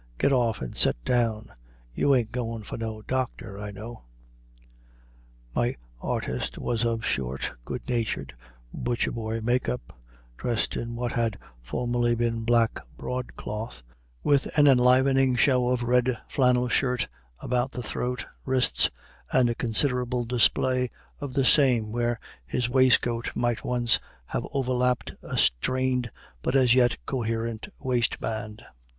[0.17, 1.51] Get off and set down.
[1.93, 4.05] You ain't going for no doctor, I know."
[5.53, 8.33] My artist was of short, good natured,
[8.73, 9.95] butcher boy make up,
[10.37, 13.83] dressed in what had formerly been black broadcloth,
[14.23, 17.07] with an enlivening show of red flannel shirt
[17.37, 18.89] about the throat, wrists,
[19.31, 20.89] and a considerable display
[21.19, 26.09] of the same where his waistcoat might once have overlapped a strained
[26.41, 28.63] but as yet coherent waistband.